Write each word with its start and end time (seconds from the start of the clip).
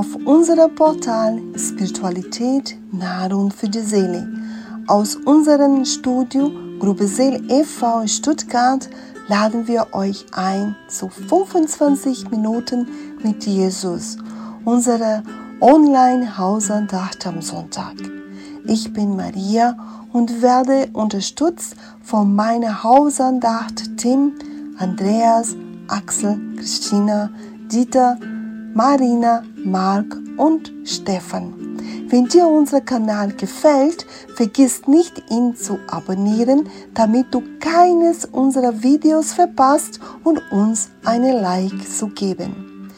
auf 0.00 0.16
unserem 0.24 0.74
Portal 0.74 1.38
Spiritualität, 1.56 2.74
Nahrung 2.90 3.50
für 3.50 3.68
die 3.68 3.80
Seele. 3.80 4.26
Aus 4.86 5.14
unserem 5.14 5.84
Studio 5.84 6.50
Gruppe 6.78 7.06
Seele 7.06 7.42
e.V. 7.50 8.06
Stuttgart 8.06 8.88
laden 9.28 9.68
wir 9.68 9.88
euch 9.92 10.24
ein 10.32 10.74
zu 10.88 11.10
25 11.10 12.30
Minuten 12.30 12.88
mit 13.22 13.44
Jesus, 13.44 14.16
unsere 14.64 15.22
Online-Hausandacht 15.60 17.26
am 17.26 17.42
Sonntag. 17.42 17.96
Ich 18.64 18.90
bin 18.94 19.16
Maria 19.16 19.76
und 20.14 20.40
werde 20.40 20.88
unterstützt 20.94 21.76
von 22.02 22.34
meiner 22.34 22.82
Hausandacht 22.82 23.98
Tim, 23.98 24.32
Andreas, 24.78 25.54
Axel, 25.88 26.40
Christina, 26.56 27.28
Dieter, 27.70 28.16
Marina, 28.74 29.42
Mark 29.56 30.16
und 30.36 30.72
Stefan. 30.84 31.52
Wenn 32.08 32.26
dir 32.26 32.46
unser 32.46 32.80
Kanal 32.80 33.32
gefällt, 33.32 34.06
vergiss 34.36 34.86
nicht, 34.86 35.22
ihn 35.28 35.56
zu 35.56 35.78
abonnieren, 35.88 36.68
damit 36.94 37.34
du 37.34 37.42
keines 37.58 38.24
unserer 38.24 38.82
Videos 38.82 39.32
verpasst 39.32 39.98
und 40.22 40.40
uns 40.52 40.90
eine 41.04 41.40
Like 41.40 41.88
zu 41.88 42.08
geben. 42.08 42.90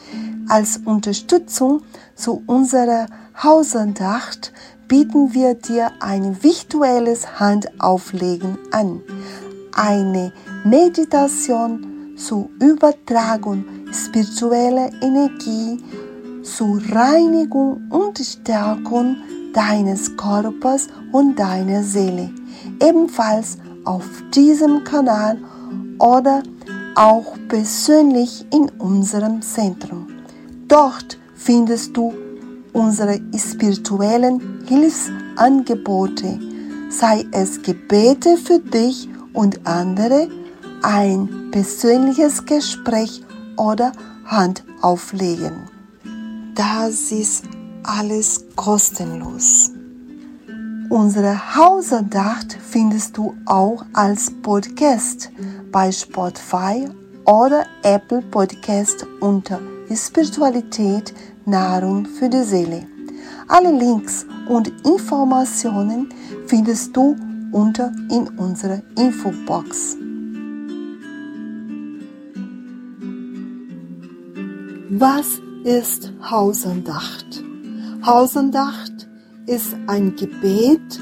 Als 0.47 0.77
Unterstützung 0.85 1.81
zu 2.15 2.43
unserer 2.45 3.07
Hausandacht 3.41 4.53
bieten 4.87 5.33
wir 5.33 5.55
dir 5.55 5.91
ein 6.01 6.43
virtuelles 6.43 7.39
Handauflegen 7.39 8.59
an, 8.71 9.01
eine 9.71 10.33
Meditation 10.63 12.15
zur 12.15 12.49
Übertragung 12.59 13.65
spiritueller 13.93 14.89
Energie 15.01 15.77
zur 16.43 16.81
Reinigung 16.91 17.83
und 17.89 18.17
Stärkung 18.19 19.17
deines 19.53 20.15
Körpers 20.17 20.87
und 21.11 21.37
deiner 21.37 21.83
Seele. 21.83 22.31
Ebenfalls 22.81 23.57
auf 23.85 24.05
diesem 24.33 24.83
Kanal 24.83 25.37
oder 25.99 26.43
auch 26.95 27.37
persönlich 27.47 28.45
in 28.51 28.69
unserem 28.79 29.41
Zentrum. 29.41 30.07
Dort 30.67 31.17
findest 31.35 31.95
du 31.95 32.13
unsere 32.73 33.19
spirituellen 33.37 34.63
Hilfsangebote, 34.67 36.39
sei 36.89 37.25
es 37.31 37.61
Gebete 37.61 38.37
für 38.37 38.59
dich 38.59 39.07
und 39.33 39.65
andere, 39.65 40.27
ein 40.81 41.49
persönliches 41.51 42.45
Gespräch 42.45 43.22
oder 43.57 43.91
Hand 44.25 44.63
auflegen. 44.81 45.69
Das 46.55 47.11
ist 47.11 47.45
alles 47.83 48.45
kostenlos. 48.55 49.71
Unsere 50.89 51.55
Hausandacht 51.55 52.57
findest 52.61 53.17
du 53.17 53.35
auch 53.45 53.83
als 53.93 54.31
Podcast 54.41 55.31
bei 55.71 55.91
Spotify 55.91 56.87
oder 57.25 57.65
Apple 57.81 58.21
Podcast 58.21 59.05
unter 59.19 59.59
Spiritualität 59.91 61.13
Nahrung 61.45 62.05
für 62.05 62.29
die 62.29 62.43
Seele. 62.43 62.87
Alle 63.47 63.71
Links 63.71 64.25
und 64.47 64.67
Informationen 64.85 66.09
findest 66.47 66.95
du 66.95 67.15
unter 67.51 67.91
in 68.09 68.27
unserer 68.37 68.81
Infobox. 68.97 69.97
Was 75.05 75.41
ist 75.65 76.13
Hausandacht? 76.31 77.43
Hausandacht 78.05 79.09
ist 79.47 79.75
ein 79.85 80.15
Gebet 80.15 80.97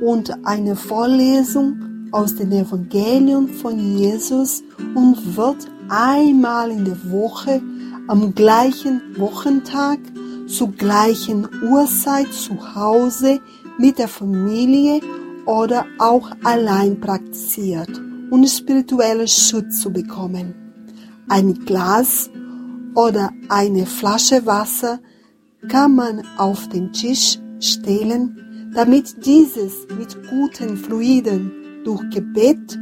und 0.00 0.34
eine 0.46 0.74
Vorlesung 0.74 2.08
aus 2.12 2.34
dem 2.34 2.50
Evangelium 2.50 3.48
von 3.48 3.98
Jesus 3.98 4.64
und 4.94 5.36
wird 5.36 5.70
einmal 5.90 6.70
in 6.70 6.86
der 6.86 7.10
Woche 7.10 7.60
am 8.08 8.34
gleichen 8.34 9.02
Wochentag 9.18 9.98
zur 10.46 10.72
gleichen 10.72 11.46
Uhrzeit 11.62 12.32
zu 12.32 12.74
Hause 12.74 13.38
mit 13.76 13.98
der 13.98 14.08
Familie 14.08 15.02
oder 15.44 15.84
auch 15.98 16.30
allein 16.42 16.98
praktiziert, 16.98 18.00
um 18.30 18.46
spirituellen 18.46 19.28
Schutz 19.28 19.82
zu 19.82 19.92
bekommen. 19.92 20.54
Ein 21.28 21.52
Glas 21.66 22.30
oder 22.94 23.30
eine 23.48 23.86
Flasche 23.86 24.44
Wasser 24.46 25.00
kann 25.68 25.94
man 25.94 26.22
auf 26.36 26.68
den 26.68 26.92
Tisch 26.92 27.38
stellen, 27.60 28.70
damit 28.74 29.24
dieses 29.24 29.86
mit 29.96 30.16
guten 30.28 30.76
Fluiden 30.76 31.52
durch 31.84 32.02
Gebet 32.10 32.78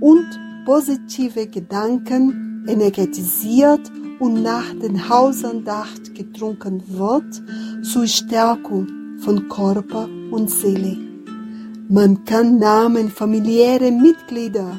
und 0.00 0.26
positive 0.64 1.46
Gedanken 1.46 2.64
energetisiert 2.66 3.90
und 4.18 4.42
nach 4.42 4.72
den 4.80 5.08
Hausandacht 5.08 6.14
getrunken 6.14 6.82
wird 6.88 7.42
zur 7.84 8.06
Stärkung 8.06 8.86
von 9.18 9.48
Körper 9.48 10.08
und 10.30 10.50
Seele. 10.50 10.96
Man 11.88 12.24
kann 12.24 12.58
Namen 12.58 13.10
familiäre 13.10 13.90
Mitglieder, 13.90 14.76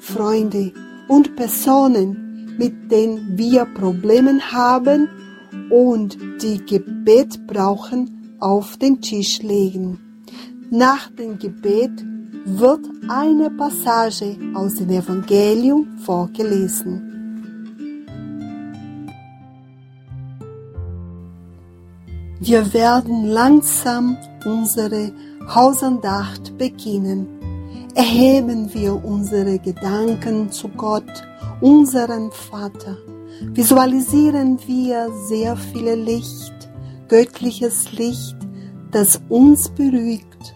Freunde 0.00 0.72
und 1.08 1.36
Personen, 1.36 2.25
mit 2.58 2.90
denen 2.90 3.36
wir 3.36 3.64
Probleme 3.64 4.40
haben 4.40 5.08
und 5.70 6.16
die 6.42 6.64
Gebet 6.64 7.46
brauchen, 7.46 8.36
auf 8.40 8.76
den 8.76 9.00
Tisch 9.00 9.42
legen. 9.42 9.98
Nach 10.70 11.10
dem 11.10 11.38
Gebet 11.38 12.04
wird 12.44 12.86
eine 13.08 13.50
Passage 13.50 14.36
aus 14.54 14.74
dem 14.74 14.90
Evangelium 14.90 15.98
vorgelesen. 15.98 17.06
Wir 22.38 22.72
werden 22.72 23.24
langsam 23.24 24.16
unsere 24.44 25.10
Hausandacht 25.52 26.56
beginnen. 26.58 27.26
Erheben 27.94 28.72
wir 28.74 29.02
unsere 29.04 29.58
Gedanken 29.58 30.52
zu 30.52 30.68
Gott, 30.68 31.26
unseren 31.60 32.30
Vater. 32.32 32.96
Visualisieren 33.52 34.58
wir 34.66 35.10
sehr 35.28 35.56
viel 35.56 35.92
Licht, 35.92 36.54
göttliches 37.08 37.92
Licht, 37.92 38.36
das 38.90 39.20
uns 39.28 39.68
beruhigt. 39.68 40.54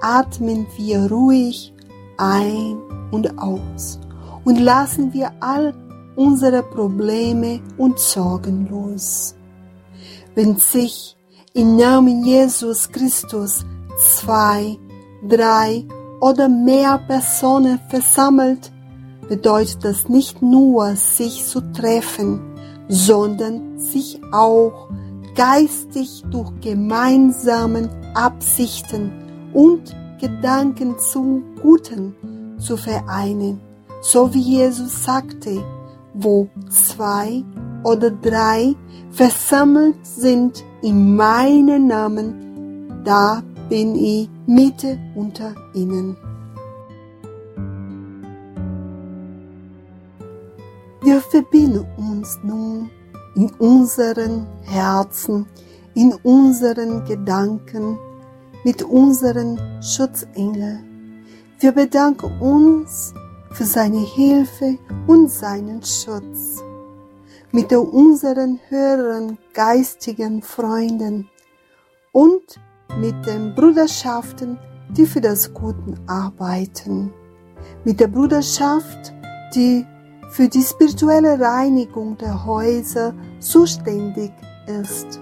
Atmen 0.00 0.66
wir 0.76 1.10
ruhig 1.10 1.72
ein 2.16 2.78
und 3.10 3.38
aus 3.38 3.98
und 4.44 4.58
lassen 4.58 5.12
wir 5.12 5.32
all 5.40 5.74
unsere 6.16 6.62
Probleme 6.62 7.60
und 7.76 7.98
Sorgen 7.98 8.68
los 8.70 9.34
wenn 10.38 10.56
sich 10.56 11.16
im 11.52 11.74
Namen 11.74 12.22
Jesus 12.24 12.88
Christus 12.92 13.66
zwei, 13.98 14.78
drei 15.28 15.84
oder 16.20 16.48
mehr 16.48 16.98
Personen 17.08 17.80
versammelt, 17.88 18.70
bedeutet 19.28 19.84
das 19.84 20.08
nicht 20.08 20.42
nur 20.42 20.96
sich 20.96 21.44
zu 21.46 21.60
treffen, 21.72 22.40
sondern 22.88 23.78
sich 23.78 24.20
auch 24.32 24.88
geistig 25.34 26.24
durch 26.30 26.50
gemeinsamen 26.60 27.88
Absichten 28.14 29.12
und 29.52 29.94
Gedanken 30.20 30.98
zum 30.98 31.44
Guten 31.62 32.14
zu 32.58 32.76
vereinen, 32.76 33.60
so 34.00 34.32
wie 34.34 34.40
Jesus 34.40 35.04
sagte, 35.04 35.62
wo 36.14 36.48
zwei 36.68 37.44
oder 37.84 38.10
drei 38.10 38.74
versammelt 39.10 40.04
sind 40.04 40.64
in 40.82 41.14
meinem 41.14 41.86
Namen, 41.86 43.02
da 43.04 43.42
bin 43.68 43.94
ich 43.94 44.28
Mitte 44.46 44.98
unter 45.14 45.54
ihnen. 45.74 46.16
Wir 51.08 51.22
verbinden 51.22 51.86
uns 51.96 52.38
nun 52.42 52.90
in 53.34 53.50
unseren 53.58 54.46
Herzen, 54.64 55.46
in 55.94 56.12
unseren 56.22 57.02
Gedanken 57.06 57.98
mit 58.62 58.82
unseren 58.82 59.58
Schutzengeln. 59.82 61.24
Wir 61.60 61.72
bedanken 61.72 62.38
uns 62.42 63.14
für 63.52 63.64
seine 63.64 64.00
Hilfe 64.00 64.76
und 65.06 65.30
seinen 65.30 65.82
Schutz 65.82 66.62
mit 67.52 67.72
unseren 67.72 68.60
höheren 68.68 69.38
geistigen 69.54 70.42
Freunden 70.42 71.30
und 72.12 72.60
mit 73.00 73.14
den 73.24 73.54
Bruderschaften, 73.54 74.58
die 74.90 75.06
für 75.06 75.22
das 75.22 75.54
Gute 75.54 75.94
arbeiten. 76.06 77.14
Mit 77.82 77.98
der 77.98 78.08
Bruderschaft, 78.08 79.14
die 79.54 79.86
für 80.30 80.48
die 80.48 80.62
spirituelle 80.62 81.40
Reinigung 81.40 82.16
der 82.18 82.44
Häuser 82.44 83.14
zuständig 83.40 84.32
ist. 84.66 85.20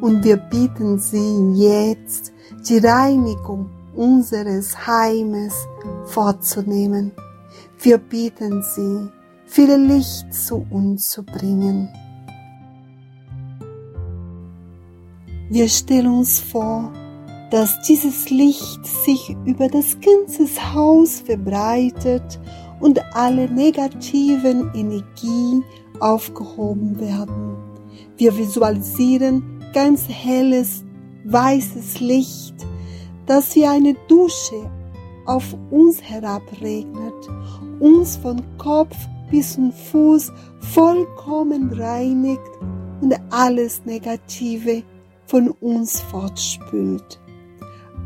und 0.00 0.24
wir 0.24 0.36
bitten 0.36 0.98
Sie 0.98 1.52
jetzt, 1.54 2.32
die 2.68 2.78
Reinigung 2.78 3.70
unseres 3.94 4.86
Heimes 4.86 5.54
vorzunehmen. 6.04 7.12
Wir 7.80 7.98
bitten 7.98 8.62
Sie, 8.62 9.08
viel 9.46 9.74
Licht 9.76 10.32
zu 10.34 10.66
uns 10.70 11.10
zu 11.10 11.22
bringen. 11.22 11.88
Wir 15.48 15.68
stellen 15.68 16.08
uns 16.08 16.40
vor, 16.40 16.92
dass 17.50 17.80
dieses 17.82 18.28
Licht 18.30 18.84
sich 18.84 19.36
über 19.44 19.68
das 19.68 19.96
ganze 20.00 20.74
Haus 20.74 21.20
verbreitet 21.20 22.40
und 22.80 23.00
alle 23.14 23.48
negativen 23.50 24.70
Energien 24.74 25.64
aufgehoben 26.00 26.98
werden. 27.00 27.56
Wir 28.16 28.36
visualisieren 28.36 29.62
ganz 29.72 30.08
helles, 30.08 30.84
weißes 31.24 32.00
Licht, 32.00 32.54
das 33.26 33.54
wie 33.56 33.66
eine 33.66 33.94
Dusche 34.08 34.70
auf 35.26 35.56
uns 35.70 36.02
herabregnet, 36.02 37.14
uns 37.80 38.16
von 38.16 38.42
Kopf 38.58 38.96
bis 39.30 39.54
zum 39.54 39.72
Fuß 39.72 40.32
vollkommen 40.60 41.72
reinigt 41.72 42.40
und 43.00 43.14
alles 43.30 43.84
Negative 43.84 44.82
von 45.26 45.50
uns 45.60 46.00
fortspült. 46.00 47.20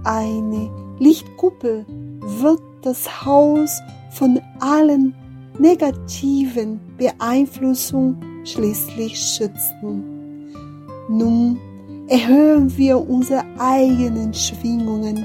Eine 0.05 0.71
Lichtkuppel 0.99 1.85
wird 2.21 2.63
das 2.83 3.25
Haus 3.25 3.81
von 4.11 4.41
allen 4.61 5.15
negativen 5.59 6.81
Beeinflussungen 6.97 8.17
schließlich 8.45 9.19
schützen. 9.19 10.05
Nun 11.09 11.59
erhöhen 12.09 12.77
wir 12.77 12.99
unsere 12.99 13.45
eigenen 13.59 14.33
Schwingungen 14.35 15.25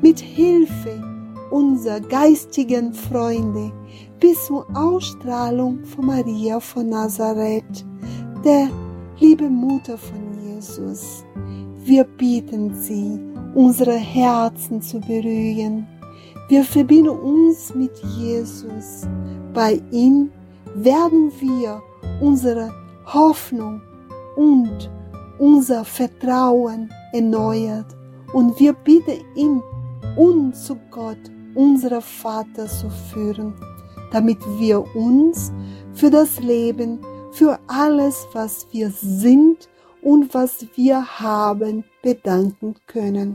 mit 0.00 0.20
Hilfe 0.20 1.02
unserer 1.50 2.00
geistigen 2.00 2.92
Freunde 2.92 3.72
bis 4.20 4.46
zur 4.46 4.66
Ausstrahlung 4.74 5.84
von 5.84 6.06
Maria 6.06 6.58
von 6.58 6.88
Nazareth, 6.88 7.84
der 8.44 8.68
liebe 9.20 9.48
Mutter 9.48 9.96
von 9.96 10.38
Jesus. 10.42 11.24
Wir 11.84 12.04
bitten 12.04 12.74
Sie, 12.74 13.20
unsere 13.54 13.96
Herzen 13.96 14.82
zu 14.82 14.98
berühren. 15.00 15.86
Wir 16.48 16.62
verbinden 16.62 17.08
uns 17.08 17.74
mit 17.74 17.96
Jesus. 18.18 19.06
Bei 19.54 19.80
ihm 19.90 20.30
werden 20.74 21.32
wir 21.40 21.82
unsere 22.20 22.70
Hoffnung 23.06 23.80
und 24.36 24.90
unser 25.38 25.84
Vertrauen 25.84 26.90
erneuert 27.12 27.96
und 28.32 28.58
wir 28.60 28.72
bitten 28.72 29.24
ihn, 29.34 29.62
uns 30.16 30.64
zu 30.64 30.76
Gott, 30.90 31.18
unser 31.54 32.00
Vater, 32.00 32.66
zu 32.66 32.90
führen, 32.90 33.54
damit 34.12 34.38
wir 34.58 34.84
uns 34.94 35.52
für 35.92 36.10
das 36.10 36.40
Leben, 36.40 37.00
für 37.32 37.58
alles, 37.66 38.26
was 38.32 38.66
wir 38.70 38.90
sind 38.90 39.68
und 40.02 40.34
was 40.34 40.66
wir 40.76 41.04
haben, 41.20 41.84
bedanken 42.02 42.74
können. 42.86 43.34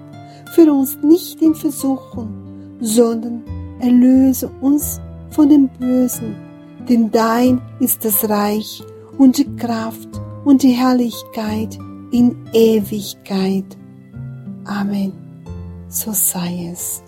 Führe 0.51 0.73
uns 0.73 0.97
nicht 1.01 1.41
in 1.41 1.55
Versuchung, 1.55 2.77
sondern 2.81 3.43
erlöse 3.79 4.51
uns 4.59 4.99
von 5.29 5.47
dem 5.47 5.69
Bösen, 5.69 6.35
denn 6.89 7.09
dein 7.09 7.61
ist 7.79 8.03
das 8.03 8.29
Reich 8.29 8.83
und 9.17 9.37
die 9.37 9.55
Kraft 9.55 10.09
und 10.43 10.63
die 10.63 10.71
Herrlichkeit 10.71 11.79
in 12.11 12.35
Ewigkeit. 12.51 13.77
Amen. 14.65 15.13
So 15.87 16.11
sei 16.11 16.71
es. 16.71 17.01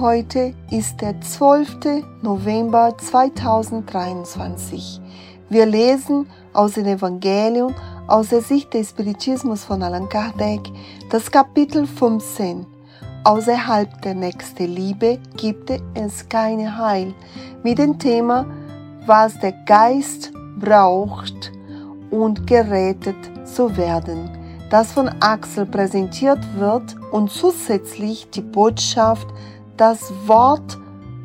Heute 0.00 0.52
ist 0.70 1.00
der 1.00 1.18
12. 1.20 2.04
November 2.22 2.94
2023. 2.96 5.00
Wir 5.50 5.66
lesen 5.66 6.26
aus 6.52 6.74
dem 6.74 6.86
Evangelium 6.86 7.74
aus 8.10 8.30
der 8.30 8.42
Sicht 8.42 8.74
des 8.74 8.90
Spiritismus 8.90 9.64
von 9.64 9.82
Allan 9.82 10.08
Kardec 10.08 10.60
das 11.10 11.30
Kapitel 11.30 11.86
15 11.86 12.66
Außerhalb 13.22 14.02
der 14.02 14.14
nächsten 14.14 14.66
Liebe 14.66 15.18
gibt 15.36 15.70
es 15.94 16.28
keine 16.28 16.76
Heil. 16.76 17.14
Mit 17.62 17.78
dem 17.78 17.98
Thema, 17.98 18.46
was 19.06 19.38
der 19.38 19.52
Geist 19.66 20.32
braucht, 20.58 21.52
und 22.10 22.46
gerettet 22.46 23.16
zu 23.44 23.76
werden, 23.76 24.30
das 24.70 24.90
von 24.90 25.08
Axel 25.20 25.66
präsentiert 25.66 26.40
wird 26.56 26.96
und 27.12 27.30
zusätzlich 27.30 28.28
die 28.30 28.40
Botschaft, 28.40 29.28
das 29.76 30.12
Wort 30.26 30.78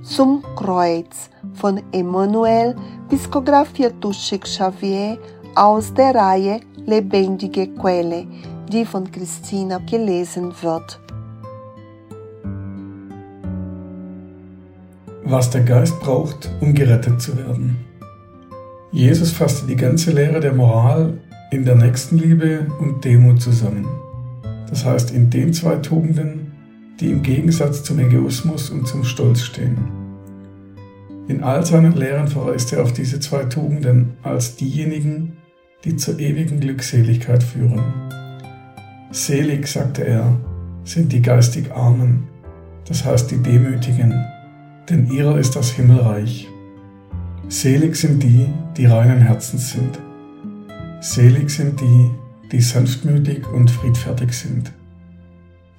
zum 0.04 0.44
Kreuz 0.56 1.30
von 1.54 1.82
Emmanuel, 1.92 2.76
psichografiert 3.10 3.96
durch 4.02 4.18
Chic 4.20 4.44
Xavier 4.44 5.18
aus 5.56 5.94
der 5.94 6.14
Reihe 6.14 6.60
Lebendige 6.86 7.68
Quelle, 7.68 8.28
die 8.72 8.86
von 8.86 9.12
Christina 9.12 9.80
gelesen 9.90 10.54
wird. 10.62 11.00
was 15.26 15.50
der 15.50 15.62
Geist 15.62 16.00
braucht, 16.00 16.52
um 16.62 16.74
gerettet 16.74 17.20
zu 17.20 17.36
werden. 17.36 17.78
Jesus 18.92 19.32
fasste 19.32 19.66
die 19.66 19.76
ganze 19.76 20.12
Lehre 20.12 20.40
der 20.40 20.54
Moral 20.54 21.18
in 21.52 21.66
der 21.66 21.76
Nächstenliebe 21.76 22.68
und 22.80 23.04
Demut 23.04 23.42
zusammen. 23.42 23.88
Das 24.70 24.86
heißt 24.86 25.12
in 25.12 25.30
den 25.30 25.52
zwei 25.52 25.78
Tugenden, 25.78 26.52
die 27.00 27.12
im 27.12 27.24
Gegensatz 27.24 27.84
zum 27.84 28.00
Egoismus 28.00 28.70
und 28.70 28.88
zum 28.88 29.04
Stolz 29.04 29.42
stehen. 29.42 29.78
In 31.28 31.44
all 31.44 31.66
seinen 31.66 31.94
Lehren 31.94 32.28
verweist 32.28 32.72
er 32.72 32.84
auf 32.84 32.94
diese 32.94 33.20
zwei 33.20 33.46
Tugenden 33.46 34.14
als 34.22 34.56
diejenigen, 34.56 35.38
die 35.86 35.96
zur 35.96 36.20
ewigen 36.20 36.60
Glückseligkeit 36.60 37.44
führen. 37.44 37.84
Selig, 39.12 39.68
sagte 39.68 40.06
er, 40.06 40.38
sind 40.84 41.14
die 41.14 41.22
geistig 41.22 41.72
Armen, 41.72 42.28
das 42.88 43.06
heißt 43.06 43.32
die 43.32 43.42
Demütigen, 43.42 44.26
denn 44.90 45.10
ihrer 45.10 45.38
ist 45.38 45.56
das 45.56 45.72
Himmelreich. 45.72 46.48
Selig 47.48 47.96
sind 47.96 48.24
die, 48.24 48.50
die 48.76 48.88
reinen 48.88 49.22
Herzens 49.22 49.72
sind. 49.72 50.00
Selig 51.02 51.52
sind 51.52 51.80
die, 51.80 52.12
die 52.52 52.62
sanftmütig 52.62 53.48
und 53.48 53.70
friedfertig 53.70 54.34
sind. 54.34 54.72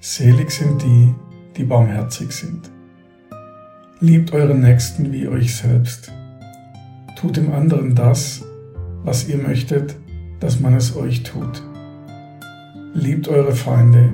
Selig 0.00 0.50
sind 0.52 0.82
die, 0.82 1.12
die 1.56 1.64
barmherzig 1.64 2.30
sind. 2.30 2.70
Liebt 3.98 4.32
euren 4.32 4.60
Nächsten 4.60 5.12
wie 5.12 5.26
euch 5.26 5.56
selbst. 5.56 6.12
Tut 7.18 7.36
dem 7.36 7.52
anderen 7.52 7.94
das, 7.94 8.45
was 9.06 9.26
ihr 9.26 9.38
möchtet, 9.38 9.96
dass 10.40 10.60
man 10.60 10.74
es 10.74 10.94
euch 10.94 11.22
tut. 11.22 11.62
Liebt 12.92 13.28
eure 13.28 13.52
Feinde. 13.52 14.12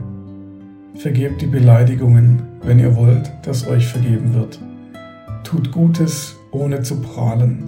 Vergebt 0.94 1.42
die 1.42 1.46
Beleidigungen, 1.46 2.42
wenn 2.62 2.78
ihr 2.78 2.94
wollt, 2.94 3.32
dass 3.42 3.66
euch 3.66 3.88
vergeben 3.88 4.34
wird 4.34 4.60
tut 5.52 5.70
Gutes, 5.70 6.36
ohne 6.50 6.80
zu 6.80 6.96
prahlen. 6.96 7.64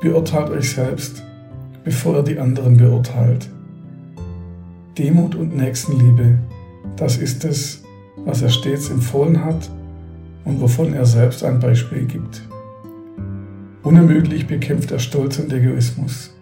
Beurteilt 0.00 0.50
euch 0.50 0.72
selbst, 0.72 1.22
bevor 1.84 2.16
ihr 2.16 2.22
die 2.24 2.38
anderen 2.40 2.76
beurteilt. 2.76 3.48
Demut 4.98 5.36
und 5.36 5.56
Nächstenliebe, 5.56 6.38
das 6.96 7.18
ist 7.18 7.44
es, 7.44 7.84
was 8.24 8.42
er 8.42 8.50
stets 8.50 8.90
empfohlen 8.90 9.44
hat 9.44 9.70
und 10.44 10.60
wovon 10.60 10.94
er 10.94 11.06
selbst 11.06 11.44
ein 11.44 11.60
Beispiel 11.60 12.06
gibt. 12.06 12.42
Unermüdlich 13.82 14.46
bekämpft 14.46 14.92
er 14.92 15.00
Stolz 15.00 15.38
und 15.40 15.52
Egoismus. 15.52 16.32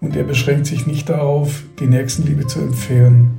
Und 0.00 0.16
er 0.16 0.24
beschränkt 0.24 0.66
sich 0.66 0.88
nicht 0.88 1.08
darauf, 1.08 1.62
die 1.78 1.86
Nächstenliebe 1.86 2.48
zu 2.48 2.58
empfehlen. 2.60 3.30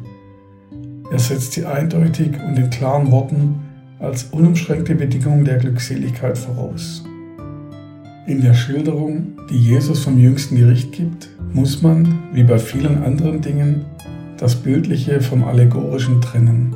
Er 1.12 1.20
setzt 1.20 1.52
sie 1.52 1.66
eindeutig 1.66 2.32
und 2.48 2.58
in 2.58 2.70
klaren 2.70 3.12
Worten 3.12 3.56
als 4.00 4.24
unumschränkte 4.32 4.96
Bedingung 4.96 5.44
der 5.44 5.58
Glückseligkeit 5.58 6.38
voraus. 6.38 7.04
In 8.26 8.42
der 8.42 8.54
Schilderung, 8.54 9.34
die 9.50 9.60
Jesus 9.60 10.00
vom 10.00 10.18
jüngsten 10.18 10.56
Gericht 10.56 10.94
gibt, 10.94 11.30
muss 11.54 11.82
man, 11.82 12.20
wie 12.32 12.44
bei 12.44 12.58
vielen 12.58 13.04
anderen 13.04 13.42
Dingen, 13.42 13.84
das 14.38 14.56
Bildliche 14.56 15.20
vom 15.20 15.44
Allegorischen 15.44 16.22
trennen. 16.22 16.74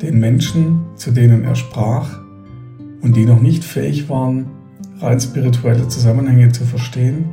Den 0.00 0.18
Menschen, 0.20 0.86
zu 0.96 1.10
denen 1.10 1.44
er 1.44 1.54
sprach 1.54 2.18
und 3.02 3.14
die 3.14 3.26
noch 3.26 3.42
nicht 3.42 3.62
fähig 3.62 4.08
waren, 4.08 4.46
rein 5.00 5.20
spirituelle 5.20 5.88
Zusammenhänge 5.88 6.52
zu 6.52 6.64
verstehen, 6.64 7.26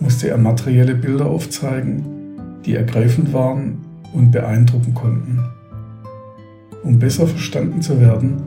musste 0.00 0.28
er 0.28 0.38
materielle 0.38 0.94
Bilder 0.94 1.26
aufzeigen, 1.26 2.04
die 2.64 2.74
ergreifend 2.74 3.32
waren 3.32 3.78
und 4.12 4.30
beeindrucken 4.30 4.94
konnten. 4.94 5.40
Um 6.82 6.98
besser 6.98 7.26
verstanden 7.26 7.82
zu 7.82 8.00
werden, 8.00 8.42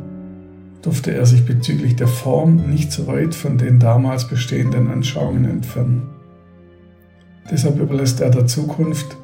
durfte 0.82 1.14
er 1.14 1.26
sich 1.26 1.46
bezüglich 1.46 1.96
der 1.96 2.08
Form 2.08 2.70
nicht 2.70 2.92
so 2.92 3.08
weit 3.08 3.36
von 3.36 3.58
den 3.58 3.80
damals 3.80 4.28
bestehenden 4.28 4.90
Anschauungen 4.90 5.46
entfernen. 5.46 6.04
Deshalb 7.52 7.80
überlässt 7.80 8.22
er 8.22 8.30
der 8.30 8.48
Zukunft 8.48 9.18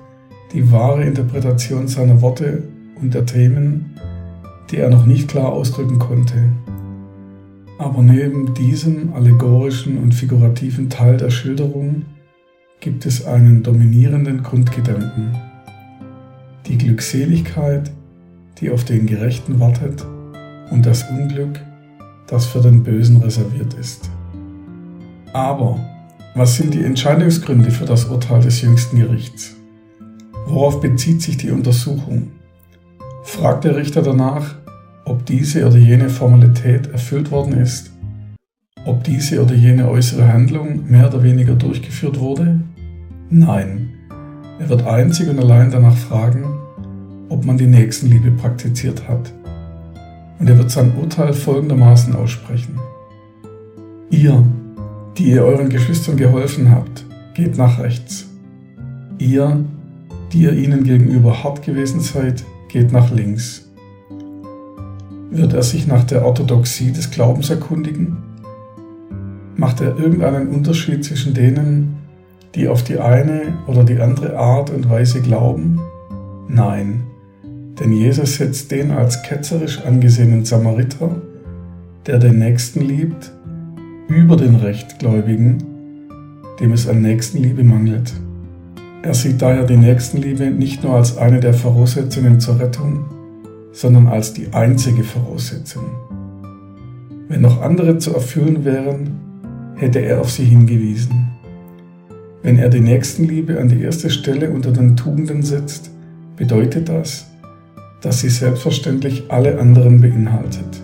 die 0.54 0.72
wahre 0.72 1.04
Interpretation 1.04 1.88
seiner 1.88 2.22
Worte 2.22 2.64
und 3.02 3.14
der 3.14 3.26
Themen, 3.26 3.98
die 4.72 4.78
er 4.78 4.90
noch 4.90 5.06
nicht 5.06 5.30
klar 5.30 5.50
ausdrücken 5.50 6.00
konnte. 6.00 6.50
Aber 7.78 8.02
neben 8.02 8.54
diesem 8.54 9.14
allegorischen 9.14 9.98
und 9.98 10.14
figurativen 10.14 10.90
Teil 10.90 11.18
der 11.18 11.30
Schilderung 11.30 12.06
gibt 12.80 13.06
es 13.06 13.26
einen 13.26 13.64
dominierenden 13.64 14.44
Grundgedanken. 14.44 15.36
Die 16.68 16.78
Glückseligkeit, 16.78 17.92
die 18.60 18.72
auf 18.72 18.86
den 18.86 19.06
Gerechten 19.06 19.60
wartet, 19.60 20.06
und 20.72 20.86
das 20.86 21.04
Unglück, 21.10 21.60
das 22.28 22.46
für 22.46 22.62
den 22.62 22.84
Bösen 22.84 23.18
reserviert 23.18 23.74
ist. 23.76 24.10
Aber 25.34 25.80
was 26.34 26.56
sind 26.56 26.74
die 26.74 26.84
Entscheidungsgründe 26.84 27.72
für 27.72 27.86
das 27.86 28.06
Urteil 28.06 28.42
des 28.42 28.62
jüngsten 28.62 28.98
Gerichts? 28.98 29.56
Worauf 30.48 30.82
bezieht 30.82 31.22
sich 31.22 31.38
die 31.38 31.52
Untersuchung? 31.52 32.32
Fragt 33.24 33.64
der 33.64 33.76
Richter 33.76 34.02
danach, 34.02 34.56
ob 35.06 35.26
diese 35.26 35.66
oder 35.66 35.78
jene 35.78 36.10
Formalität 36.10 36.88
erfüllt 36.88 37.32
worden 37.32 37.54
ist? 37.54 37.92
Ob 38.86 39.04
diese 39.04 39.42
oder 39.42 39.56
jene 39.56 39.88
äußere 39.90 40.32
Handlung 40.32 40.90
mehr 40.90 41.08
oder 41.08 41.24
weniger 41.24 41.56
durchgeführt 41.56 42.20
wurde? 42.20 42.60
Nein. 43.30 43.90
Er 44.60 44.70
wird 44.70 44.86
einzig 44.86 45.30
und 45.30 45.40
allein 45.40 45.72
danach 45.72 45.98
fragen, 45.98 46.44
ob 47.30 47.46
man 47.46 47.58
die 47.58 47.68
Nächstenliebe 47.68 48.32
praktiziert 48.32 49.08
hat 49.08 49.34
und 50.40 50.50
er 50.50 50.58
wird 50.58 50.72
sein 50.72 50.94
Urteil 50.96 51.34
folgendermaßen 51.34 52.16
aussprechen. 52.16 52.80
Ihr, 54.10 54.44
die 55.18 55.32
ihr 55.32 55.44
euren 55.44 55.70
Geschwistern 55.70 56.18
geholfen 56.18 56.70
habt, 56.70 57.06
geht 57.34 57.58
nach 57.58 57.80
rechts. 57.80 58.28
Ihr, 59.18 59.64
die 60.34 60.44
ihr 60.44 60.54
ihnen 60.54 60.84
gegenüber 60.84 61.44
hart 61.44 61.64
gewesen 61.64 62.00
seid, 62.00 62.44
geht 62.70 62.92
nach 62.92 63.12
links. 63.12 63.70
Wird 65.36 65.52
er 65.52 65.64
sich 65.64 65.86
nach 65.86 66.06
der 66.06 66.24
Orthodoxie 66.24 66.94
des 66.94 67.12
Glaubens 67.12 67.50
erkundigen? 67.50 68.16
Macht 69.58 69.82
er 69.82 70.00
irgendeinen 70.00 70.48
Unterschied 70.48 71.04
zwischen 71.04 71.34
denen, 71.34 71.98
die 72.56 72.70
auf 72.70 72.84
die 72.84 73.00
eine 73.00 73.58
oder 73.68 73.84
die 73.84 74.00
andere 74.00 74.38
Art 74.38 74.70
und 74.70 74.90
Weise 74.90 75.22
glauben? 75.22 75.82
Nein, 76.48 77.04
denn 77.78 77.92
Jesus 77.92 78.36
setzt 78.36 78.72
den 78.72 78.92
als 78.92 79.24
ketzerisch 79.24 79.82
angesehenen 79.82 80.46
Samariter, 80.46 81.22
der 82.06 82.18
den 82.18 82.40
Nächsten 82.40 82.80
liebt, 82.80 83.34
über 84.08 84.38
den 84.38 84.56
Rechtgläubigen, 84.56 85.62
dem 86.62 86.72
es 86.72 86.88
an 86.88 87.02
Nächstenliebe 87.02 87.66
mangelt. 87.66 88.14
Er 89.02 89.14
sieht 89.14 89.42
daher 89.42 89.66
die 89.66 89.76
Nächstenliebe 89.76 90.46
nicht 90.46 90.82
nur 90.82 90.94
als 90.96 91.18
eine 91.18 91.42
der 91.42 91.54
Voraussetzungen 91.54 92.40
zur 92.40 92.58
Rettung, 92.58 93.04
sondern 93.76 94.08
als 94.08 94.34
die 94.34 94.54
einzige 94.54 95.04
Voraussetzung. 95.04 95.84
Wenn 97.28 97.42
noch 97.42 97.62
andere 97.62 97.98
zu 97.98 98.14
erfüllen 98.14 98.64
wären, 98.64 99.20
hätte 99.76 100.00
er 100.00 100.22
auf 100.22 100.32
sie 100.32 100.46
hingewiesen. 100.46 101.32
Wenn 102.42 102.58
er 102.58 102.70
die 102.70 102.80
Nächstenliebe 102.80 103.60
an 103.60 103.68
die 103.68 103.82
erste 103.82 104.10
Stelle 104.10 104.52
unter 104.52 104.72
den 104.72 104.96
Tugenden 104.96 105.44
setzt, 105.44 105.92
bedeutet 106.38 106.88
das, 106.88 107.26
dass 108.02 108.22
sie 108.22 108.30
selbstverständlich 108.30 109.26
alle 109.30 109.60
anderen 109.60 110.00
beinhaltet. 110.00 110.82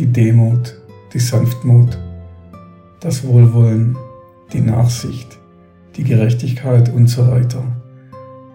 Die 0.00 0.06
Demut, 0.06 0.74
die 1.14 1.20
Sanftmut, 1.20 1.98
das 2.98 3.24
Wohlwollen, 3.24 3.96
die 4.52 4.60
Nachsicht, 4.60 5.38
die 5.96 6.02
Gerechtigkeit 6.02 6.92
und 6.92 7.06
so 7.06 7.28
weiter. 7.28 7.62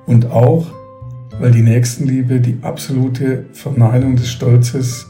Und 0.06 0.32
auch, 0.32 0.68
weil 1.40 1.52
die 1.52 1.62
Nächstenliebe 1.62 2.40
die 2.40 2.58
absolute 2.62 3.46
Verneinung 3.54 4.16
des 4.16 4.30
Stolzes 4.30 5.08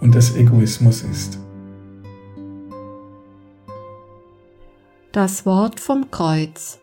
und 0.00 0.14
des 0.14 0.36
Egoismus 0.36 1.02
ist. 1.02 1.38
Das 5.12 5.44
Wort 5.44 5.80
vom 5.80 6.10
Kreuz. 6.10 6.78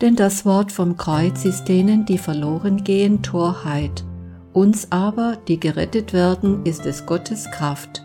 Denn 0.00 0.16
das 0.16 0.46
Wort 0.46 0.72
vom 0.72 0.96
Kreuz 0.96 1.44
ist 1.44 1.64
denen, 1.64 2.06
die 2.06 2.18
verloren 2.18 2.84
gehen, 2.84 3.22
Torheit 3.22 4.04
uns 4.52 4.90
aber, 4.90 5.38
die 5.46 5.60
gerettet 5.60 6.12
werden, 6.12 6.64
ist 6.66 6.84
es 6.86 7.06
Gottes 7.06 7.50
Kraft. 7.50 8.02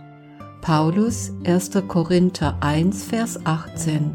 Paulus 0.62 1.32
1. 1.46 1.72
Korinther 1.88 2.58
1, 2.62 3.04
Vers 3.04 3.40
18. 3.46 4.12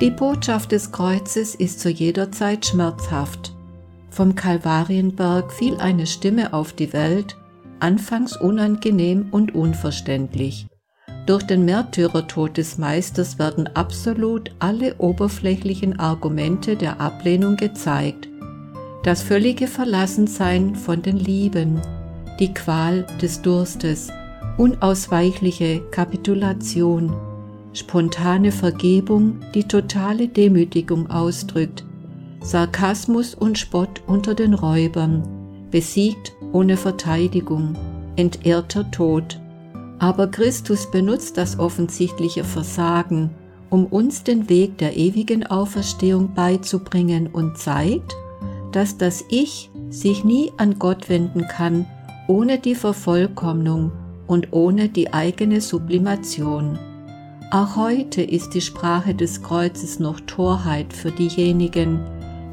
Die 0.00 0.10
Botschaft 0.10 0.72
des 0.72 0.92
Kreuzes 0.92 1.54
ist 1.54 1.80
zu 1.80 1.88
jeder 1.88 2.30
Zeit 2.32 2.66
schmerzhaft. 2.66 3.55
Vom 4.16 4.34
Kalvarienberg 4.34 5.52
fiel 5.52 5.76
eine 5.76 6.06
Stimme 6.06 6.52
auf 6.52 6.72
die 6.72 6.92
Welt, 6.92 7.36
anfangs 7.80 8.36
unangenehm 8.36 9.28
und 9.30 9.54
unverständlich. 9.54 10.66
Durch 11.26 11.42
den 11.42 11.64
Märtyrertod 11.64 12.56
des 12.56 12.78
Meisters 12.78 13.38
werden 13.38 13.68
absolut 13.74 14.50
alle 14.58 14.96
oberflächlichen 14.96 15.98
Argumente 15.98 16.76
der 16.76 17.00
Ablehnung 17.00 17.56
gezeigt 17.56 18.28
das 19.06 19.22
völlige 19.22 19.68
Verlassensein 19.68 20.74
von 20.74 21.00
den 21.00 21.16
Lieben, 21.16 21.80
die 22.40 22.52
Qual 22.52 23.06
des 23.22 23.40
Durstes, 23.40 24.08
unausweichliche 24.58 25.80
Kapitulation, 25.92 27.14
spontane 27.72 28.50
Vergebung, 28.50 29.38
die 29.54 29.62
totale 29.62 30.26
Demütigung 30.26 31.08
ausdrückt, 31.08 31.84
Sarkasmus 32.46 33.34
und 33.34 33.58
Spott 33.58 34.02
unter 34.06 34.36
den 34.36 34.54
Räubern, 34.54 35.24
besiegt 35.72 36.32
ohne 36.52 36.76
Verteidigung, 36.76 37.76
entehrter 38.14 38.88
Tod. 38.92 39.40
Aber 39.98 40.28
Christus 40.28 40.88
benutzt 40.88 41.38
das 41.38 41.58
offensichtliche 41.58 42.44
Versagen, 42.44 43.30
um 43.68 43.86
uns 43.86 44.22
den 44.22 44.48
Weg 44.48 44.78
der 44.78 44.96
ewigen 44.96 45.44
Auferstehung 45.44 46.34
beizubringen 46.34 47.26
und 47.26 47.58
zeigt, 47.58 48.14
dass 48.70 48.96
das 48.96 49.24
Ich 49.28 49.68
sich 49.90 50.22
nie 50.22 50.52
an 50.56 50.78
Gott 50.78 51.08
wenden 51.08 51.48
kann, 51.48 51.84
ohne 52.28 52.60
die 52.60 52.76
Vervollkommnung 52.76 53.90
und 54.28 54.52
ohne 54.52 54.88
die 54.88 55.12
eigene 55.12 55.60
Sublimation. 55.60 56.78
Auch 57.50 57.74
heute 57.74 58.22
ist 58.22 58.54
die 58.54 58.60
Sprache 58.60 59.16
des 59.16 59.42
Kreuzes 59.42 59.98
noch 59.98 60.20
Torheit 60.20 60.92
für 60.92 61.10
diejenigen, 61.10 62.00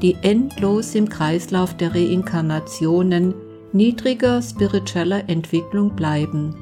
die 0.04 0.16
endlos 0.20 0.94
im 0.94 1.08
Kreislauf 1.08 1.78
der 1.78 1.94
Reinkarnationen 1.94 3.32
niedriger 3.72 4.42
spiritueller 4.42 5.30
Entwicklung 5.30 5.96
bleiben. 5.96 6.54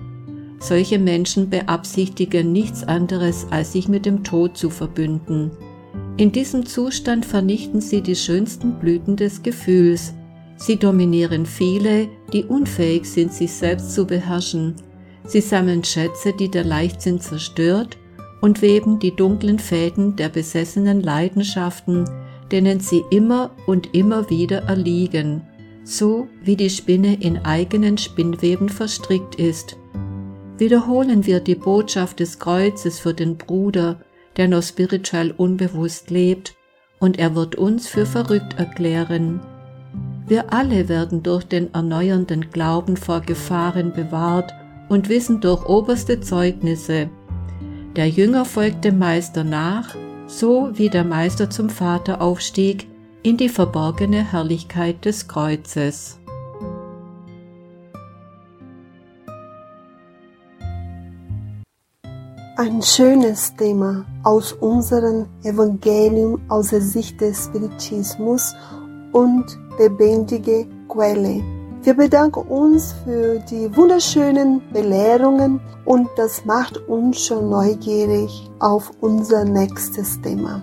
Solche 0.61 1.00
Menschen 1.00 1.50
beabsichtigen 1.50 2.52
nichts 2.52 2.84
anderes, 2.84 3.49
als 3.50 3.72
sich 3.72 3.88
mit 3.88 4.06
dem 4.06 4.22
Tod 4.22 4.56
zu 4.56 4.70
verbünden. 4.70 5.50
In 6.18 6.30
diesem 6.30 6.66
Zustand 6.66 7.26
vernichten 7.26 7.80
sie 7.80 8.00
die 8.00 8.14
schönsten 8.14 8.78
Blüten 8.78 9.16
des 9.16 9.42
Gefühls. 9.42 10.14
Sie 10.54 10.76
dominieren 10.76 11.44
viele, 11.44 12.06
die 12.32 12.44
unfähig 12.44 13.06
sind, 13.06 13.32
sich 13.32 13.52
selbst 13.52 13.92
zu 13.92 14.06
beherrschen. 14.06 14.76
Sie 15.26 15.40
sammeln 15.40 15.82
Schätze, 15.82 16.32
die 16.32 16.49
der 16.49 16.62
Leichtsinn 16.62 17.18
zerstört, 17.18 17.99
und 18.40 18.62
weben 18.62 19.00
die 19.00 19.16
dunklen 19.16 19.58
Fäden 19.58 20.14
der 20.14 20.28
besessenen 20.28 21.00
Leidenschaften, 21.00 22.04
denen 22.52 22.80
sie 22.80 23.04
immer 23.11 23.50
und 23.66 23.94
immer 23.94 24.28
wieder 24.30 24.64
erliegen, 24.64 25.42
so 25.85 26.28
wie 26.42 26.56
die 26.56 26.71
Spinne 26.71 27.14
in 27.14 27.38
eigenen 27.38 27.99
Spinnweben 27.99 28.68
verstrickt 28.68 29.37
ist. 29.37 29.76
Wiederholen 30.59 31.26
wir 31.26 31.40
die 31.40 31.54
Botschaft 31.54 32.21
des 32.21 32.38
Kreuzes 32.38 32.99
für 32.99 33.14
den 33.14 33.37
Bruder, 33.37 34.00
der 34.37 34.49
noch 34.49 34.62
spirituell 34.62 35.32
unbewusst 35.37 36.11
lebt, 36.11 36.54
und 37.00 37.18
er 37.18 37.35
wird 37.35 37.56
uns 37.56 37.88
für 37.88 38.06
verrückt 38.06 38.59
erklären. 38.59 39.40
Wir 40.28 40.52
alle 40.52 40.88
werden 40.88 41.23
durch 41.23 41.44
den 41.44 41.75
erneuernden 41.75 42.50
Glauben 42.50 42.97
vor 42.97 43.21
Gefahren 43.23 43.92
bewahrt 43.92 44.52
und 44.88 45.09
wissen 45.09 45.40
durch 45.40 45.66
oberste 45.66 46.21
Zeugnisse, 46.21 47.11
Der 47.97 48.09
Jünger 48.09 48.44
folgte 48.44 48.90
dem 48.90 48.99
Meister 48.99 49.42
nach, 49.42 49.97
so 50.26 50.71
wie 50.73 50.88
der 50.88 51.05
Meister 51.05 51.50
zum 51.50 51.69
Vater 51.69 52.21
aufstieg 52.21 52.88
in 53.23 53.37
die 53.37 53.49
verborgene 53.49 54.33
Herrlichkeit 54.33 55.05
des 55.05 55.29
Kreuzes. 55.29 56.19
Ein 62.57 62.83
schönes 62.83 63.55
Thema 63.57 64.05
aus 64.23 64.52
unserem 64.52 65.26
Evangelium 65.43 66.41
aus 66.49 66.69
der 66.69 66.81
Sicht 66.81 67.21
des 67.21 67.47
Spiritismus 67.47 68.55
und 69.12 69.45
lebendige 69.79 70.67
Quelle. 70.88 71.62
Wir 71.84 71.94
bedanken 71.94 72.42
uns 72.42 72.94
für 73.02 73.40
die 73.40 73.76
wunderschönen 73.76 74.62
Belehrungen 74.72 75.60
und 75.84 76.08
das 76.14 76.44
macht 76.44 76.76
uns 76.86 77.26
schon 77.26 77.50
neugierig 77.50 78.48
auf 78.60 78.92
unser 79.00 79.44
nächstes 79.44 80.20
Thema. 80.20 80.62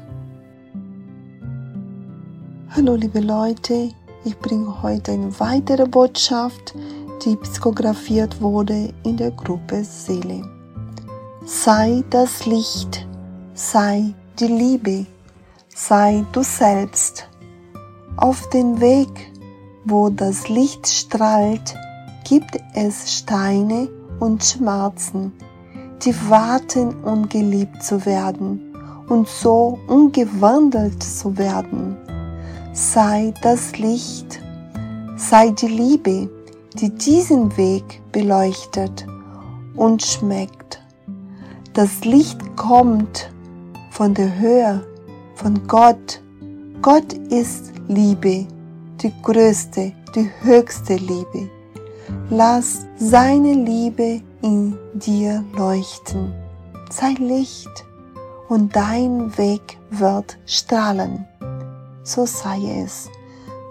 Hallo 2.70 2.96
liebe 2.96 3.20
Leute, 3.20 3.90
ich 4.24 4.40
bringe 4.40 4.82
heute 4.82 5.12
eine 5.12 5.38
weitere 5.42 5.86
Botschaft, 5.86 6.74
die 7.26 7.36
psychografiert 7.36 8.40
wurde 8.40 8.94
in 9.04 9.18
der 9.18 9.32
Gruppe 9.32 9.84
Seele. 9.84 10.42
Sei 11.44 12.02
das 12.12 12.46
Licht, 12.46 13.06
sei 13.56 14.14
die 14.40 14.48
Liebe, 14.48 15.06
sei 15.76 16.24
du 16.32 16.44
selbst. 16.44 17.28
Auf 18.16 18.48
den 18.52 18.80
Weg, 18.80 19.29
wo 19.90 20.10
das 20.10 20.50
Licht 20.50 20.88
strahlt, 20.88 21.76
gibt 22.24 22.60
es 22.74 23.18
Steine 23.18 23.90
und 24.20 24.44
Schmerzen, 24.44 25.34
die 26.04 26.14
warten, 26.30 27.04
um 27.04 27.28
geliebt 27.28 27.84
zu 27.84 28.06
werden 28.06 28.76
und 29.10 29.28
so 29.28 29.80
umgewandelt 29.88 31.02
zu 31.02 31.38
werden. 31.38 31.98
Sei 32.74 33.34
das 33.42 33.78
Licht, 33.78 34.40
sei 35.18 35.50
die 35.50 35.68
Liebe, 35.68 36.30
die 36.76 36.92
diesen 36.92 37.58
Weg 37.58 38.02
beleuchtet 38.12 39.06
und 39.76 40.04
schmeckt. 40.04 40.82
Das 41.74 42.06
Licht 42.06 42.56
kommt 42.56 43.32
von 43.92 44.14
der 44.14 44.40
Höhe, 44.40 44.86
von 45.36 45.68
Gott. 45.68 46.22
Gott 46.82 47.14
ist 47.14 47.72
Liebe, 47.88 48.46
die 49.02 49.14
größte, 49.22 49.94
die 50.16 50.30
höchste 50.42 50.96
Liebe. 50.96 51.50
Lass 52.30 52.86
seine 52.98 53.54
Liebe 53.54 54.22
in 54.42 54.78
dir 54.94 55.44
leuchten. 55.56 56.34
Sei 56.90 57.14
Licht 57.20 57.86
und 58.48 58.76
dein 58.76 59.38
Weg 59.38 59.78
wird 59.92 60.38
strahlen. 60.46 61.26
So 62.04 62.26
sei 62.26 62.84
es 62.84 63.10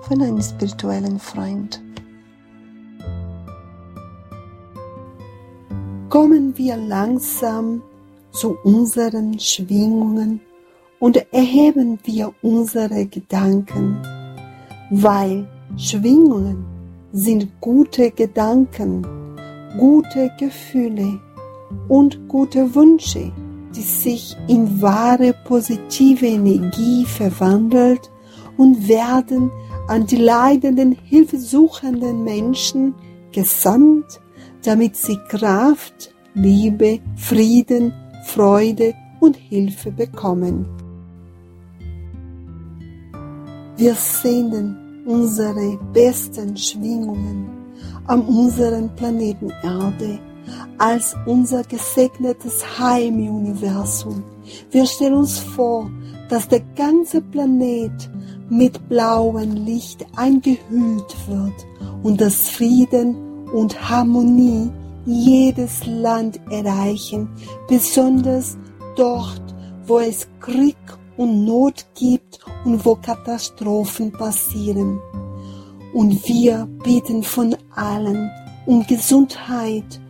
von 0.02 0.22
einem 0.22 0.40
spirituellen 0.40 1.18
Freund. 1.18 1.82
Kommen 6.08 6.56
wir 6.56 6.76
langsam 6.76 7.82
zu 8.30 8.56
unseren 8.62 9.38
Schwingungen 9.38 10.40
und 11.00 11.16
erheben 11.32 11.98
wir 12.04 12.32
unsere 12.42 13.06
Gedanken, 13.06 14.00
weil 14.90 15.46
Schwingungen 15.76 16.64
sind 17.12 17.60
gute 17.60 18.10
Gedanken, 18.10 19.06
gute 19.78 20.30
Gefühle 20.38 21.20
und 21.88 22.28
gute 22.28 22.74
Wünsche, 22.74 23.32
die 23.74 23.82
sich 23.82 24.36
in 24.46 24.80
wahre 24.80 25.34
positive 25.44 26.26
Energie 26.26 27.04
verwandelt 27.04 28.10
und 28.56 28.88
werden 28.88 29.50
an 29.88 30.06
die 30.06 30.16
leidenden, 30.16 30.92
hilfesuchenden 30.92 32.24
Menschen 32.24 32.94
gesandt, 33.32 34.20
damit 34.62 34.96
sie 34.96 35.18
Kraft, 35.28 36.14
Liebe, 36.34 37.00
Frieden, 37.16 37.92
Freude 38.26 38.94
und 39.20 39.36
Hilfe 39.36 39.90
bekommen. 39.90 40.66
Wir 43.78 43.94
senden 43.94 45.04
unsere 45.06 45.78
besten 45.92 46.56
Schwingungen 46.56 47.48
an 48.08 48.22
unseren 48.22 48.92
Planeten 48.96 49.50
Erde 49.62 50.18
als 50.78 51.14
unser 51.26 51.62
gesegnetes 51.62 52.64
Heimuniversum. 52.80 54.24
Wir 54.72 54.84
stellen 54.84 55.14
uns 55.14 55.38
vor, 55.38 55.88
dass 56.28 56.48
der 56.48 56.62
ganze 56.74 57.20
Planet 57.20 58.10
mit 58.50 58.88
blauem 58.88 59.52
Licht 59.64 60.04
eingehüllt 60.16 61.16
wird 61.28 61.66
und 62.02 62.20
dass 62.20 62.48
Frieden 62.48 63.46
und 63.52 63.88
Harmonie 63.88 64.72
jedes 65.06 65.86
Land 65.86 66.40
erreichen, 66.50 67.28
besonders 67.68 68.58
dort, 68.96 69.54
wo 69.86 70.00
es 70.00 70.26
Krieg 70.40 70.76
und 71.18 71.44
Not 71.44 71.84
gibt 71.94 72.38
und 72.64 72.82
wo 72.86 72.94
Katastrophen 72.94 74.10
passieren. 74.12 74.98
Und 75.92 76.26
wir 76.26 76.66
beten 76.82 77.22
von 77.22 77.54
allen 77.74 78.30
um 78.66 78.86
Gesundheit 78.86 80.00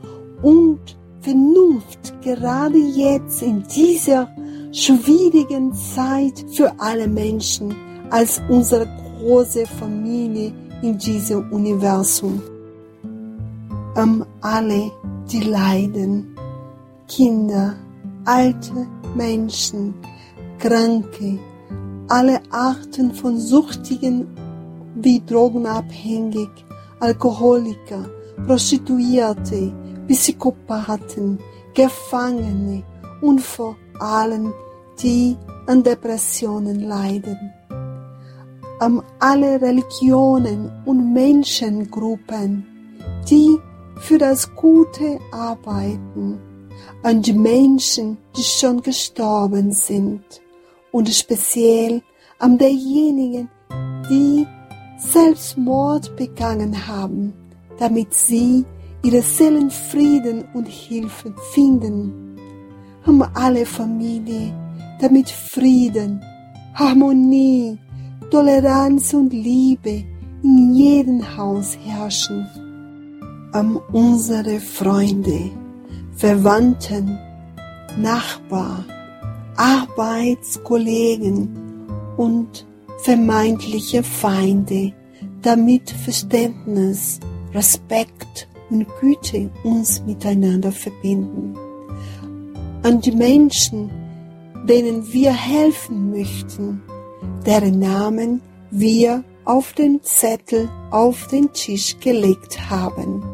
und 0.42 0.81
Vernunft, 1.21 2.14
gerade 2.23 2.79
jetzt 2.79 3.42
in 3.42 3.62
dieser 3.64 4.29
schwierigen 4.73 5.73
Zeit 5.75 6.44
für 6.53 6.73
alle 6.79 7.09
Menschen 7.09 7.75
als 8.11 8.40
unsere 8.49 8.87
große 9.18 9.66
Familie 9.66 10.53
in 10.83 10.99
diesem 10.99 11.51
Universum. 11.53 12.42
Um 13.94 14.25
alle, 14.40 14.90
die 15.31 15.40
leiden, 15.40 16.37
Kinder, 17.09 17.75
alte 18.25 18.87
Menschen, 19.14 19.94
Kranke, 20.59 21.38
alle 22.09 22.40
Arten 22.51 23.14
von 23.14 23.38
Suchtigen 23.38 24.27
wie 24.97 25.23
Drogenabhängig, 25.25 26.49
Alkoholiker, 26.99 28.05
Prostituierte, 28.44 29.73
Psychopathen, 30.09 31.38
Gefangene 31.75 32.83
und 33.21 33.40
vor 33.40 33.77
allem 34.01 34.53
die 35.01 35.37
an 35.66 35.85
Depressionen 35.85 36.81
leiden. 36.81 37.38
An 38.81 39.03
alle 39.21 39.61
Religionen 39.61 40.73
und 40.85 41.12
Menschengruppen, 41.12 42.66
die 43.31 43.59
für 44.01 44.18
das 44.18 44.53
Gute 44.57 45.21
arbeiten, 45.31 46.40
an 47.05 47.23
die 47.23 47.33
Menschen, 47.33 48.18
die 48.37 48.42
schon 48.42 48.83
gestorben 48.83 49.71
sind 49.71 50.40
und 50.92 51.09
speziell 51.09 52.03
an 52.38 52.59
derjenigen, 52.59 53.48
die 54.11 54.46
Selbstmord 54.98 56.16
begangen 56.16 56.87
haben, 56.87 57.33
damit 57.79 58.14
sie 58.14 58.64
ihre 59.03 59.22
Seelenfrieden 59.22 60.44
und 60.55 60.66
Hilfe 60.66 61.35
finden. 61.53 62.38
Haben 63.07 63.22
alle 63.35 63.64
Familie, 63.64 64.53
damit 65.01 65.29
Frieden, 65.29 66.20
Harmonie, 66.74 67.79
Toleranz 68.31 69.14
und 69.14 69.33
Liebe 69.33 70.05
in 70.42 70.74
jedem 70.74 71.37
Haus 71.37 71.77
herrschen. 71.85 72.46
Am 73.53 73.81
unsere 73.92 74.61
Freunde, 74.61 75.51
Verwandten, 76.16 77.18
Nachbar, 77.96 78.85
Arbeitskollegen 79.59 81.51
und 82.16 82.64
vermeintliche 82.99 84.05
Feinde, 84.05 84.92
damit 85.42 85.90
Verständnis, 85.90 87.18
Respekt 87.53 88.49
und 88.71 88.87
Güte 89.01 89.51
uns 89.64 90.01
miteinander 90.07 90.71
verbinden. 90.71 91.57
An 92.85 93.01
die 93.01 93.11
Menschen, 93.11 93.90
denen 94.68 95.12
wir 95.12 95.33
helfen 95.33 96.11
möchten, 96.12 96.81
deren 97.44 97.81
Namen 97.81 98.40
wir 98.71 99.25
auf 99.44 99.73
den 99.73 100.01
Zettel 100.05 100.68
auf 100.92 101.27
den 101.29 101.53
Tisch 101.53 101.99
gelegt 101.99 102.71
haben. 102.71 103.25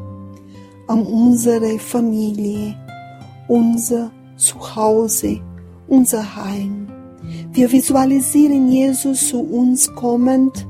An 0.87 1.05
unsere 1.05 1.79
Familie, 1.79 2.75
unser 3.47 4.11
Zuhause, 4.37 5.43
unser 5.89 6.37
Heim. 6.37 6.89
Wir 7.53 7.71
visualisieren 7.71 8.69
Jesus 8.69 9.29
zu 9.29 9.41
uns 9.41 9.95
kommend. 9.95 10.67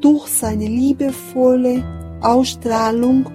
Durch 0.00 0.26
seine 0.26 0.66
liebevolle 0.66 1.84
Ausstrahlung 2.20 3.26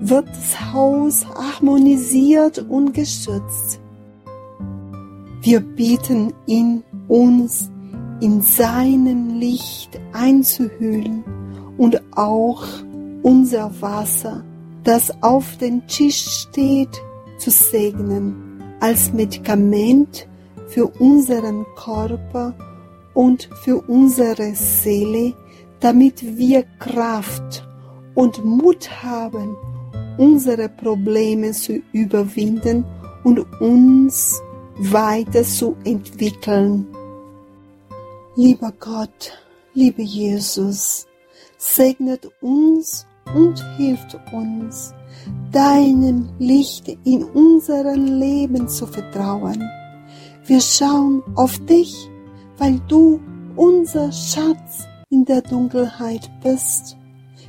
wird 0.00 0.28
das 0.28 0.72
Haus 0.72 1.26
harmonisiert 1.26 2.58
und 2.68 2.92
geschützt. 2.92 3.80
Wir 5.42 5.60
bitten 5.60 6.32
ihn, 6.46 6.82
uns 7.08 7.70
in 8.20 8.40
seinem 8.40 9.38
Licht 9.38 10.00
einzuhüllen 10.12 11.22
und 11.78 12.02
auch 12.16 12.64
unser 13.22 13.70
Wasser, 13.80 14.44
das 14.84 15.12
auf 15.22 15.56
dem 15.58 15.86
Tisch 15.86 16.46
steht, 16.48 17.00
zu 17.38 17.50
segnen, 17.50 18.34
als 18.80 19.12
Medikament 19.12 20.26
für 20.68 20.86
unseren 20.98 21.64
Körper 21.76 22.54
und 23.14 23.48
für 23.62 23.80
unsere 23.88 24.54
Seele, 24.54 25.32
damit 25.80 26.36
wir 26.36 26.64
Kraft 26.78 27.66
und 28.14 28.44
Mut 28.44 28.88
haben, 29.02 29.56
unsere 30.18 30.68
Probleme 30.68 31.52
zu 31.52 31.80
überwinden 31.92 32.84
und 33.24 33.40
uns 33.60 34.42
weiterzuentwickeln. 34.78 36.86
Lieber 38.36 38.72
Gott, 38.78 39.32
lieber 39.74 40.02
Jesus, 40.02 41.06
segnet 41.56 42.30
uns 42.40 43.06
und 43.34 43.58
hilft 43.76 44.16
uns, 44.32 44.94
deinem 45.50 46.28
Licht 46.38 46.86
in 47.04 47.24
unserem 47.24 48.04
Leben 48.18 48.68
zu 48.68 48.86
vertrauen. 48.86 49.68
Wir 50.46 50.60
schauen 50.60 51.24
auf 51.34 51.58
dich, 51.66 52.08
weil 52.58 52.80
du 52.86 53.20
unser 53.56 54.12
Schatz 54.12 54.86
in 55.10 55.24
der 55.24 55.42
Dunkelheit 55.42 56.30
bist. 56.40 56.96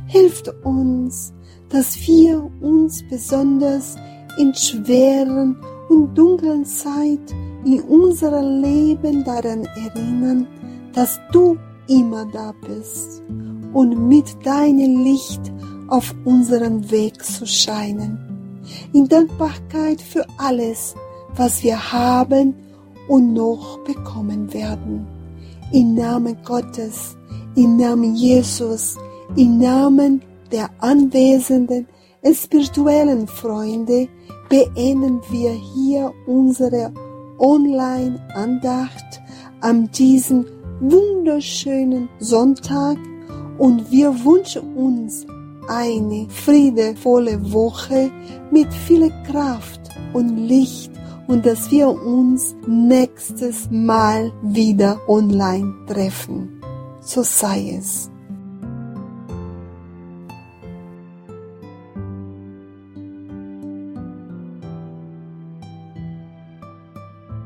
Hilft 0.07 0.49
uns, 0.65 1.31
dass 1.69 1.95
wir 2.07 2.49
uns 2.59 3.03
besonders 3.07 3.97
in 4.39 4.51
schweren 4.55 5.57
und 5.89 6.17
dunklen 6.17 6.65
Zeit 6.65 7.19
in 7.65 7.81
unserem 7.81 8.63
Leben 8.63 9.23
daran 9.23 9.65
erinnern, 9.65 10.47
dass 10.93 11.19
du 11.31 11.55
immer 11.87 12.25
da 12.25 12.51
bist 12.67 13.21
und 13.73 14.07
mit 14.07 14.25
deinem 14.43 15.03
Licht 15.03 15.53
auf 15.87 16.15
unserem 16.25 16.89
Weg 16.89 17.23
zu 17.23 17.45
scheinen. 17.45 18.63
In 18.93 19.07
Dankbarkeit 19.07 20.01
für 20.01 20.25
alles, 20.39 20.95
was 21.35 21.61
wir 21.63 21.93
haben 21.93 22.55
und 23.07 23.33
noch 23.33 23.79
bekommen 23.83 24.53
werden. 24.53 25.07
Im 25.71 25.95
Namen 25.95 26.37
Gottes, 26.45 27.17
im 27.55 27.77
Namen 27.77 28.15
Jesus, 28.15 28.97
im 29.35 29.57
Namen 29.57 30.21
der 30.51 30.69
anwesenden 30.79 31.87
spirituellen 32.33 33.27
Freunde 33.27 34.07
beenden 34.49 35.21
wir 35.29 35.51
hier 35.51 36.11
unsere 36.25 36.93
Online-Andacht 37.39 39.21
an 39.61 39.89
diesem 39.91 40.45
wunderschönen 40.79 42.09
Sonntag 42.19 42.97
und 43.57 43.91
wir 43.91 44.13
wünschen 44.23 44.75
uns 44.75 45.25
eine 45.67 46.27
friedevolle 46.29 47.51
Woche 47.51 48.11
mit 48.51 48.71
viel 48.73 49.11
Kraft 49.29 49.81
und 50.13 50.37
Licht 50.37 50.91
und 51.27 51.45
dass 51.45 51.69
wir 51.71 51.89
uns 51.89 52.55
nächstes 52.65 53.69
Mal 53.69 54.31
wieder 54.41 54.99
online 55.07 55.73
treffen. 55.87 56.61
So 57.01 57.23
sei 57.23 57.77
es. 57.77 58.09